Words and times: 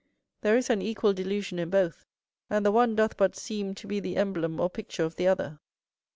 There 0.41 0.57
is 0.57 0.71
an 0.71 0.81
equal 0.81 1.13
delusion 1.13 1.59
in 1.59 1.69
both; 1.69 2.07
and 2.49 2.65
the 2.65 2.71
one 2.71 2.95
doth 2.95 3.17
but 3.17 3.35
seem 3.35 3.75
to 3.75 3.85
be 3.85 3.99
the 3.99 4.15
emblem 4.17 4.59
or 4.59 4.67
picture 4.67 5.03
of 5.03 5.15
the 5.15 5.27
other. 5.27 5.59